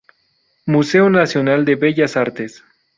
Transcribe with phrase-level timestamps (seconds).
[0.65, 2.63] Museo Nacional de Bellas Artes.